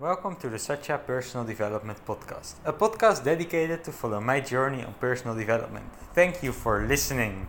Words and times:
Welcome 0.00 0.36
to 0.36 0.48
the 0.48 0.58
Satya 0.58 0.96
Personal 0.96 1.44
Development 1.44 1.98
Podcast, 2.06 2.54
a 2.64 2.72
podcast 2.72 3.22
dedicated 3.22 3.84
to 3.84 3.92
follow 3.92 4.18
my 4.18 4.40
journey 4.40 4.82
on 4.82 4.94
personal 4.94 5.36
development. 5.36 5.84
Thank 6.14 6.42
you 6.42 6.52
for 6.52 6.86
listening. 6.86 7.48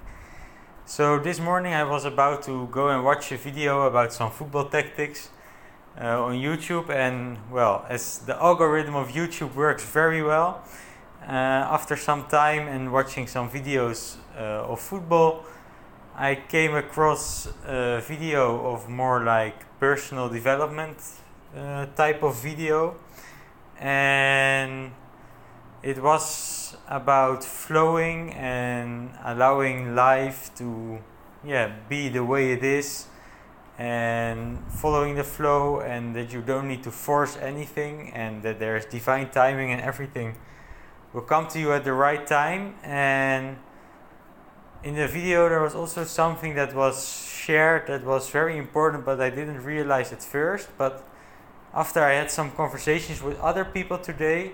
So, 0.84 1.18
this 1.18 1.40
morning 1.40 1.74
I 1.74 1.86
was 1.86 2.04
about 2.04 2.44
to 2.48 2.68
go 2.68 2.90
and 2.90 3.06
watch 3.06 3.32
a 3.32 3.38
video 3.38 3.84
about 3.84 4.12
some 4.12 4.32
football 4.32 4.66
tactics 4.66 5.29
uh, 5.98 6.26
on 6.26 6.34
YouTube, 6.34 6.90
and 6.90 7.38
well, 7.50 7.86
as 7.88 8.18
the 8.25 8.36
algorithm 8.36 8.95
of 8.95 9.13
YouTube 9.13 9.55
works 9.55 9.86
very 9.86 10.21
well, 10.21 10.61
uh, 11.21 11.31
after 11.31 11.95
some 11.95 12.25
time 12.25 12.68
and 12.68 12.91
watching 12.91 13.27
some 13.27 13.49
videos 13.49 14.18
uh, 14.36 14.71
of 14.71 14.81
football, 14.81 15.45
I 16.18 16.36
came 16.36 16.75
across 16.75 17.47
a 17.65 18.02
video 18.05 18.73
of 18.73 18.89
more 18.89 19.23
like 19.23 19.55
personal 19.79 20.27
development 20.27 20.97
uh, 21.55 21.86
type 21.95 22.23
of 22.23 22.41
video, 22.41 22.95
and 23.79 24.92
it 25.83 26.01
was 26.01 26.78
about 26.87 27.43
flowing 27.43 28.33
and 28.33 29.11
allowing 29.23 29.95
life 29.95 30.51
to 30.56 31.00
yeah 31.45 31.71
be 31.89 32.09
the 32.09 32.23
way 32.23 32.53
it 32.53 32.64
is. 32.64 33.08
And 33.80 34.59
following 34.69 35.16
the 35.16 35.23
flow 35.23 35.80
and 35.80 36.16
that 36.16 36.31
you 36.31 36.42
don't 36.42 36.67
need 36.67 36.83
to 36.83 36.92
force 36.92 37.36
anything 37.38 38.11
and 38.14 38.44
that 38.44 38.59
there's 38.59 38.86
divine 38.86 39.31
timing 39.31 39.72
and 39.72 39.81
everything 39.81 40.36
will 41.14 41.23
come 41.23 41.47
to 41.47 41.59
you 41.59 41.73
at 41.73 41.83
the 41.83 41.94
right 41.94 42.28
time. 42.28 42.75
And 42.83 43.58
in 44.83 44.95
the 44.95 45.08
video 45.08 45.47
there 45.50 45.61
was 45.61 45.75
also 45.75 46.03
something 46.03 46.56
that 46.56 46.75
was 46.75 47.25
shared 47.28 47.88
that 47.88 48.03
was 48.03 48.30
very 48.30 48.58
important 48.58 49.06
but 49.06 49.22
I 49.22 49.30
didn't 49.30 49.64
realize 49.64 50.11
at 50.11 50.23
first 50.23 50.70
but 50.78 51.08
after 51.73 52.03
I 52.03 52.14
had 52.14 52.30
some 52.30 52.52
conversations 52.52 53.22
with 53.22 53.39
other 53.39 53.64
people 53.64 53.98
today 53.98 54.52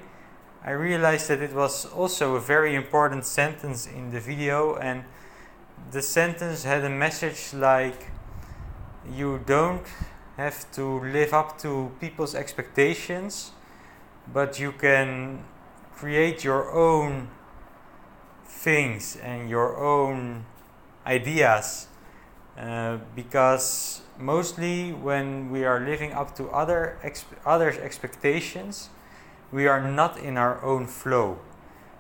I 0.64 0.72
realized 0.72 1.30
that 1.30 1.42
it 1.42 1.54
was 1.54 1.86
also 1.86 2.36
a 2.36 2.42
very 2.42 2.76
important 2.76 3.26
sentence 3.26 3.88
in 3.88 4.12
the 4.12 4.20
video 4.20 4.76
and 4.76 5.04
the 5.92 6.02
sentence 6.02 6.64
had 6.64 6.84
a 6.84 6.90
message 6.90 7.54
like 7.54 8.12
you 9.10 9.42
don't 9.46 9.86
have 10.36 10.70
to 10.74 11.00
live 11.00 11.34
up 11.34 11.58
to 11.60 11.92
people's 12.00 12.36
expectations 12.36 13.52
but 14.32 14.60
you 14.60 14.72
can 14.72 15.44
create 15.96 16.44
your 16.44 16.72
own 16.72 17.30
things 18.46 19.16
and 19.16 19.50
your 19.50 19.78
own 19.78 20.46
ideas 21.06 21.88
uh, 22.58 22.98
because 23.16 24.02
mostly 24.18 24.92
when 24.92 25.52
we 25.52 25.64
are 25.64 25.80
living 25.80 26.12
up 26.14 26.36
to 26.36 26.50
other 26.50 26.98
exp- 27.04 27.38
others 27.46 27.78
expectations 27.78 28.90
we 29.52 29.68
are 29.68 29.82
not 29.82 30.18
in 30.18 30.38
our 30.38 30.62
own 30.64 30.88
flow. 30.88 31.40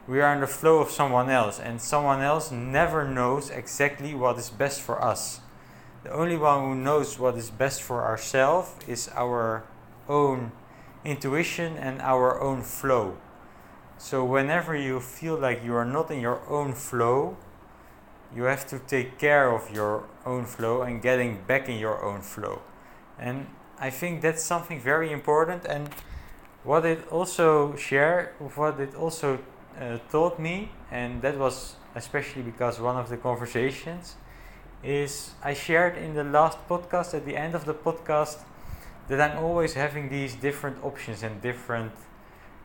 We 0.07 0.21
are 0.21 0.33
in 0.33 0.41
the 0.41 0.47
flow 0.47 0.79
of 0.79 0.89
someone 0.89 1.29
else 1.29 1.59
and 1.59 1.81
someone 1.81 2.21
else 2.21 2.51
never 2.51 3.07
knows 3.07 3.49
exactly 3.49 4.13
what 4.13 4.37
is 4.37 4.49
best 4.49 4.81
for 4.81 5.01
us. 5.03 5.41
The 6.03 6.11
only 6.11 6.37
one 6.37 6.61
who 6.61 6.75
knows 6.75 7.19
what 7.19 7.35
is 7.35 7.49
best 7.49 7.81
for 7.81 8.03
ourselves 8.03 8.71
is 8.87 9.09
our 9.15 9.63
own 10.07 10.51
intuition 11.03 11.77
and 11.77 12.01
our 12.01 12.39
own 12.41 12.61
flow. 12.61 13.17
So 13.97 14.23
whenever 14.23 14.75
you 14.75 14.99
feel 14.99 15.35
like 15.35 15.63
you 15.63 15.75
are 15.75 15.85
not 15.85 16.11
in 16.11 16.21
your 16.21 16.41
own 16.49 16.73
flow, 16.73 17.37
you 18.35 18.43
have 18.43 18.67
to 18.67 18.79
take 18.79 19.17
care 19.17 19.51
of 19.51 19.73
your 19.73 20.03
own 20.25 20.45
flow 20.45 20.81
and 20.81 21.01
getting 21.01 21.43
back 21.47 21.69
in 21.69 21.77
your 21.77 22.03
own 22.03 22.21
flow. 22.21 22.61
And 23.19 23.47
I 23.79 23.89
think 23.89 24.21
that's 24.21 24.43
something 24.43 24.79
very 24.79 25.11
important. 25.11 25.65
And 25.65 25.89
what 26.63 26.85
it 26.85 27.07
also 27.09 27.75
shared, 27.75 28.29
what 28.55 28.79
it 28.79 28.95
also 28.95 29.39
uh, 29.79 29.97
taught 30.11 30.39
me, 30.39 30.71
and 30.91 31.21
that 31.21 31.37
was 31.37 31.75
especially 31.95 32.43
because 32.43 32.79
one 32.79 32.95
of 32.95 33.09
the 33.09 33.17
conversations 33.17 34.15
is 34.83 35.31
I 35.43 35.53
shared 35.53 35.97
in 35.97 36.13
the 36.13 36.23
last 36.23 36.57
podcast, 36.69 37.13
at 37.13 37.25
the 37.25 37.35
end 37.35 37.55
of 37.55 37.65
the 37.65 37.73
podcast, 37.73 38.39
that 39.07 39.19
I'm 39.19 39.43
always 39.43 39.73
having 39.73 40.09
these 40.09 40.35
different 40.35 40.83
options 40.83 41.23
and 41.23 41.41
different 41.41 41.93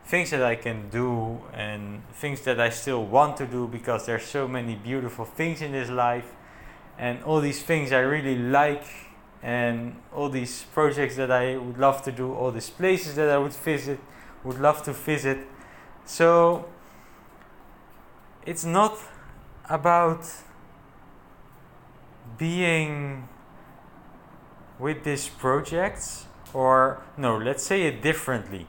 things 0.05 0.31
that 0.31 0.43
I 0.43 0.55
can 0.55 0.89
do 0.89 1.41
and 1.53 2.03
things 2.13 2.41
that 2.41 2.59
I 2.59 2.69
still 2.69 3.05
want 3.05 3.37
to 3.37 3.45
do 3.45 3.67
because 3.67 4.05
there's 4.05 4.25
so 4.25 4.47
many 4.47 4.75
beautiful 4.75 5.25
things 5.25 5.61
in 5.61 5.71
this 5.71 5.89
life 5.89 6.33
and 6.97 7.23
all 7.23 7.39
these 7.39 7.63
things 7.63 7.91
I 7.91 7.99
really 7.99 8.37
like 8.37 8.85
and 9.41 9.95
all 10.13 10.29
these 10.29 10.63
projects 10.73 11.15
that 11.15 11.31
I 11.31 11.57
would 11.57 11.77
love 11.77 12.01
to 12.03 12.11
do, 12.11 12.33
all 12.33 12.51
these 12.51 12.69
places 12.69 13.15
that 13.15 13.29
I 13.29 13.37
would 13.37 13.53
visit, 13.53 13.99
would 14.43 14.59
love 14.59 14.83
to 14.83 14.93
visit. 14.93 15.39
So 16.05 16.65
it's 18.45 18.65
not 18.65 18.97
about 19.69 20.25
being 22.37 23.27
with 24.79 25.03
these 25.03 25.27
projects 25.27 26.25
or 26.53 27.01
no, 27.17 27.37
let's 27.37 27.63
say 27.63 27.83
it 27.83 28.01
differently 28.01 28.67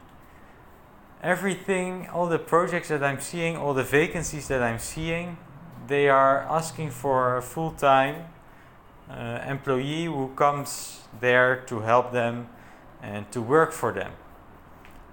everything, 1.25 2.07
all 2.13 2.27
the 2.27 2.39
projects 2.39 2.89
that 2.89 3.03
I'm 3.03 3.19
seeing, 3.19 3.57
all 3.57 3.73
the 3.73 3.83
vacancies 3.83 4.47
that 4.49 4.63
I'm 4.63 4.79
seeing, 4.79 5.39
they 5.87 6.09
are 6.09 6.41
asking 6.43 6.91
for 6.91 7.39
a 7.39 7.43
full 7.43 7.73
time 7.73 8.27
uh, 9.11 9.41
employee 9.47 10.05
who 10.05 10.29
comes 10.37 11.01
there 11.21 11.57
to 11.67 11.81
help 11.81 12.13
them 12.13 12.49
and 13.03 13.31
to 13.33 13.41
work 13.41 13.73
for 13.73 13.91
them. 13.91 14.13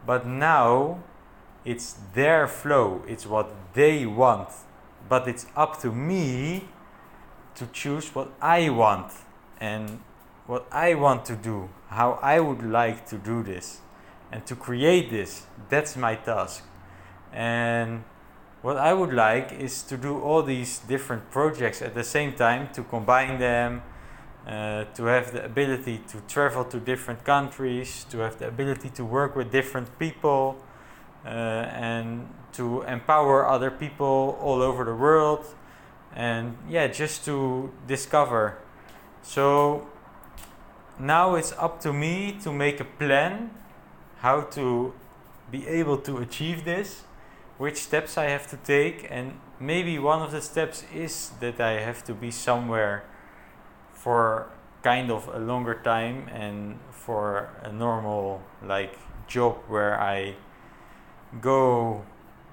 But 0.05 0.27
now 0.27 1.01
it's 1.63 1.95
their 2.13 2.45
flow, 2.45 3.03
it's 3.07 3.25
what 3.25 3.49
they 3.73 4.05
want. 4.05 4.49
But 5.07 5.27
it's 5.27 5.45
up 5.55 5.79
to 5.81 5.91
me 5.91 6.65
to 7.55 7.67
choose 7.67 8.13
what 8.13 8.31
I 8.41 8.69
want 8.69 9.13
and 9.59 10.01
what 10.45 10.67
I 10.71 10.93
want 10.95 11.25
to 11.25 11.35
do, 11.35 11.69
how 11.87 12.19
I 12.21 12.41
would 12.41 12.63
like 12.63 13.05
to 13.07 13.17
do 13.17 13.43
this 13.43 13.79
and 14.31 14.45
to 14.45 14.55
create 14.55 15.09
this 15.09 15.45
that's 15.69 15.95
my 15.95 16.15
task. 16.15 16.63
And 17.33 18.03
what 18.61 18.77
i 18.77 18.93
would 18.93 19.13
like 19.13 19.53
is 19.53 19.81
to 19.83 19.97
do 19.97 20.19
all 20.19 20.43
these 20.43 20.79
different 20.79 21.31
projects 21.31 21.81
at 21.81 21.95
the 21.95 22.03
same 22.03 22.33
time 22.33 22.69
to 22.73 22.83
combine 22.83 23.39
them 23.39 23.81
uh, 24.47 24.83
to 24.95 25.05
have 25.05 25.31
the 25.33 25.45
ability 25.45 26.01
to 26.07 26.19
travel 26.27 26.63
to 26.65 26.79
different 26.79 27.23
countries 27.23 28.05
to 28.09 28.19
have 28.19 28.37
the 28.37 28.47
ability 28.47 28.89
to 28.89 29.05
work 29.05 29.35
with 29.35 29.51
different 29.51 29.87
people 29.97 30.57
uh, 31.25 31.29
and 31.29 32.27
to 32.51 32.81
empower 32.83 33.47
other 33.47 33.71
people 33.71 34.37
all 34.41 34.61
over 34.61 34.83
the 34.83 34.95
world 34.95 35.45
and 36.15 36.57
yeah 36.69 36.87
just 36.87 37.23
to 37.25 37.71
discover. 37.87 38.57
So 39.23 39.87
now 40.99 41.35
it's 41.35 41.53
up 41.53 41.79
to 41.81 41.93
me 41.93 42.37
to 42.43 42.51
make 42.51 42.79
a 42.79 42.85
plan 42.85 43.51
how 44.21 44.41
to 44.41 44.93
be 45.49 45.67
able 45.67 45.97
to 45.97 46.17
achieve 46.17 46.63
this, 46.63 47.01
which 47.57 47.77
steps 47.77 48.17
I 48.17 48.25
have 48.25 48.47
to 48.51 48.57
take, 48.57 49.07
and 49.09 49.39
maybe 49.59 49.97
one 49.97 50.21
of 50.21 50.31
the 50.31 50.41
steps 50.41 50.83
is 50.93 51.31
that 51.39 51.59
I 51.59 51.81
have 51.81 52.03
to 52.05 52.13
be 52.13 52.29
somewhere 52.29 53.03
for 53.93 54.47
kind 54.83 55.11
of 55.11 55.27
a 55.27 55.39
longer 55.39 55.75
time 55.83 56.27
and 56.29 56.79
for 56.91 57.49
a 57.63 57.71
normal 57.71 58.41
like 58.65 58.97
job 59.27 59.57
where 59.67 59.99
I 59.99 60.35
go 61.39 62.03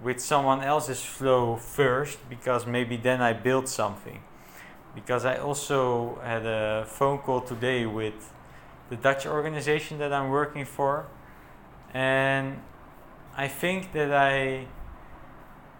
with 0.02 0.20
someone 0.20 0.62
else's 0.62 1.02
flow 1.02 1.56
first 1.56 2.18
because 2.28 2.66
maybe 2.66 2.96
then 2.96 3.20
I 3.20 3.32
build 3.32 3.68
something. 3.68 4.22
Because 4.94 5.24
I 5.24 5.36
also 5.36 6.18
had 6.24 6.46
a 6.46 6.84
phone 6.86 7.18
call 7.18 7.42
today 7.42 7.84
with 7.86 8.32
the 8.88 8.96
Dutch 8.96 9.26
organization 9.26 9.98
that 9.98 10.12
I'm 10.12 10.30
working 10.30 10.64
for 10.64 11.06
and 11.94 12.60
I 13.36 13.48
think 13.48 13.92
that 13.92 14.12
I 14.12 14.66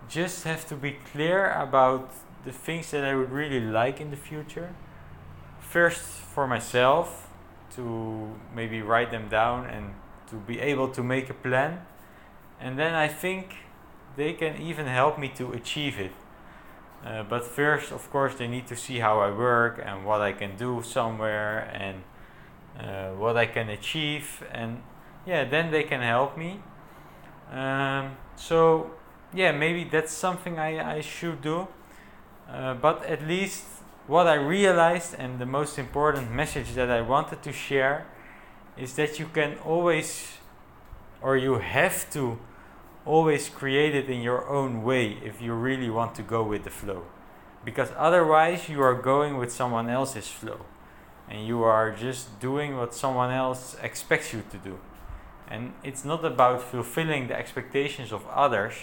just 0.09 0.45
have 0.45 0.67
to 0.69 0.75
be 0.75 0.93
clear 1.13 1.51
about 1.51 2.11
the 2.45 2.53
things 2.53 2.91
that 2.93 3.05
I 3.05 3.15
would 3.15 3.31
really 3.31 3.61
like 3.61 4.01
in 4.01 4.11
the 4.11 4.17
future. 4.17 4.75
First, 5.61 6.01
for 6.01 6.47
myself, 6.47 7.29
to 7.77 8.35
maybe 8.55 8.81
write 8.81 9.11
them 9.11 9.29
down 9.29 9.67
and 9.67 9.95
to 10.31 10.37
be 10.37 10.59
able 10.61 10.89
to 10.89 11.03
make 11.03 11.29
a 11.31 11.35
plan. 11.35 11.81
And 12.61 12.79
then 12.79 12.95
I 12.95 13.09
think 13.09 13.57
they 14.17 14.33
can 14.33 14.61
even 14.61 14.87
help 14.87 15.19
me 15.19 15.29
to 15.37 15.53
achieve 15.53 15.99
it. 16.01 16.13
Uh, 17.05 17.23
but 17.23 17.45
first, 17.45 17.93
of 17.93 18.11
course, 18.11 18.35
they 18.35 18.49
need 18.49 18.67
to 18.67 18.77
see 18.77 18.99
how 18.99 19.21
I 19.21 19.31
work 19.31 19.81
and 19.85 20.05
what 20.05 20.21
I 20.21 20.33
can 20.33 20.57
do 20.57 20.83
somewhere 20.83 21.71
and 21.73 22.03
uh, 22.79 23.15
what 23.15 23.37
I 23.37 23.47
can 23.47 23.69
achieve. 23.69 24.43
And 24.53 24.83
yeah, 25.27 25.45
then 25.45 25.71
they 25.71 25.83
can 25.83 26.01
help 26.01 26.37
me. 26.37 26.61
Um, 27.53 28.17
so 28.37 28.91
yeah, 29.33 29.53
maybe 29.53 29.85
that's 29.85 30.13
something 30.13 30.59
I, 30.59 30.97
I 30.97 31.01
should 31.01 31.41
do. 31.43 31.69
Uh, 32.51 32.75
but 32.75 33.05
at 33.05 33.27
least 33.27 33.65
what 34.07 34.27
I 34.27 34.35
realized 34.35 35.15
and 35.19 35.39
the 35.39 35.47
most 35.47 35.79
important 35.79 36.33
message 36.33 36.75
that 36.75 36.91
I 36.91 37.03
wanted 37.03 37.43
to 37.43 37.53
share 37.53 38.07
is 38.77 38.95
that 38.95 39.19
you 39.19 39.27
can 39.27 39.59
always 39.65 40.39
or 41.21 41.37
you 41.37 41.59
have 41.59 42.09
to 42.11 42.39
always 43.05 43.49
create 43.49 43.95
it 43.95 44.09
in 44.09 44.21
your 44.21 44.49
own 44.49 44.83
way 44.83 45.19
if 45.25 45.43
you 45.43 45.53
really 45.53 45.91
want 45.91 46.15
to 46.15 46.23
go 46.23 46.43
with 46.43 46.65
the 46.65 46.71
flow. 46.71 47.05
Because 47.65 47.91
otherwise, 47.97 48.69
you 48.69 48.81
are 48.83 48.95
going 48.95 49.37
with 49.37 49.53
someone 49.53 49.89
else's 49.91 50.29
flow 50.29 50.61
and 51.29 51.47
you 51.47 51.63
are 51.63 51.91
just 51.91 52.39
doing 52.41 52.77
what 52.77 52.95
someone 52.95 53.31
else 53.31 53.77
expects 53.83 54.33
you 54.33 54.43
to 54.51 54.59
do. 54.59 54.79
And 55.51 55.73
it's 55.83 56.05
not 56.05 56.25
about 56.25 56.63
fulfilling 56.63 57.29
the 57.29 57.37
expectations 57.37 58.13
of 58.13 58.27
others, 58.29 58.75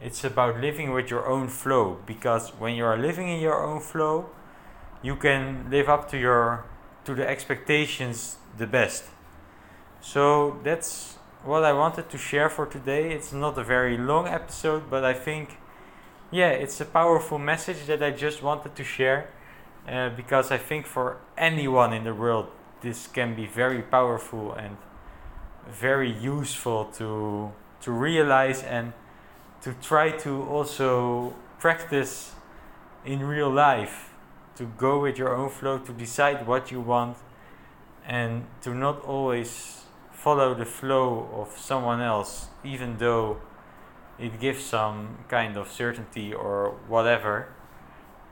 it's 0.00 0.24
about 0.24 0.60
living 0.60 0.92
with 0.92 1.10
your 1.10 1.28
own 1.28 1.48
flow. 1.48 1.98
Because 2.06 2.50
when 2.58 2.74
you 2.74 2.84
are 2.84 2.96
living 2.96 3.28
in 3.28 3.40
your 3.40 3.62
own 3.64 3.80
flow, 3.80 4.30
you 5.02 5.16
can 5.16 5.68
live 5.70 5.88
up 5.88 6.10
to 6.10 6.18
your 6.18 6.64
to 7.04 7.14
the 7.14 7.28
expectations 7.28 8.36
the 8.58 8.66
best. 8.66 9.04
So 10.00 10.58
that's 10.62 11.18
what 11.44 11.64
I 11.64 11.72
wanted 11.72 12.08
to 12.10 12.18
share 12.18 12.48
for 12.48 12.66
today. 12.66 13.12
It's 13.12 13.32
not 13.32 13.58
a 13.58 13.64
very 13.64 13.96
long 13.96 14.28
episode, 14.28 14.88
but 14.88 15.04
I 15.04 15.14
think, 15.14 15.58
yeah, 16.30 16.50
it's 16.50 16.80
a 16.80 16.84
powerful 16.84 17.38
message 17.38 17.86
that 17.86 18.02
I 18.02 18.10
just 18.10 18.42
wanted 18.42 18.76
to 18.76 18.84
share 18.84 19.30
uh, 19.88 20.10
because 20.10 20.52
I 20.52 20.58
think 20.58 20.86
for 20.86 21.18
anyone 21.36 21.92
in 21.92 22.04
the 22.04 22.14
world, 22.14 22.46
this 22.82 23.06
can 23.06 23.34
be 23.34 23.46
very 23.46 23.82
powerful 23.82 24.52
and 24.52 24.76
very 25.70 26.10
useful 26.10 26.86
to 26.96 27.52
to 27.80 27.90
realize 27.90 28.62
and 28.62 28.92
to 29.60 29.74
try 29.82 30.10
to 30.10 30.42
also 30.44 31.34
practice 31.58 32.32
in 33.04 33.20
real 33.26 33.50
life 33.50 34.10
to 34.56 34.64
go 34.76 35.00
with 35.00 35.18
your 35.18 35.34
own 35.36 35.48
flow 35.48 35.78
to 35.78 35.92
decide 35.92 36.46
what 36.46 36.70
you 36.70 36.80
want 36.80 37.16
and 38.06 38.44
to 38.60 38.74
not 38.74 39.04
always 39.04 39.82
follow 40.12 40.54
the 40.54 40.64
flow 40.64 41.28
of 41.34 41.58
someone 41.58 42.00
else, 42.00 42.48
even 42.62 42.96
though 42.98 43.38
it 44.18 44.38
gives 44.38 44.62
some 44.64 45.18
kind 45.28 45.56
of 45.56 45.68
certainty 45.70 46.32
or 46.32 46.76
whatever. 46.86 47.48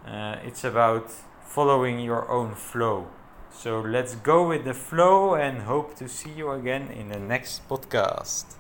Uh, 0.06 0.36
it's 0.44 0.64
about 0.64 1.10
following 1.42 1.98
your 1.98 2.28
own 2.30 2.54
flow. 2.54 3.08
So 3.52 3.80
let's 3.80 4.14
go 4.14 4.48
with 4.48 4.64
the 4.64 4.74
flow 4.74 5.34
and 5.34 5.62
hope 5.62 5.94
to 5.96 6.08
see 6.08 6.30
you 6.30 6.50
again 6.52 6.88
in 6.92 7.08
the 7.08 7.18
next 7.18 7.68
podcast. 7.68 8.59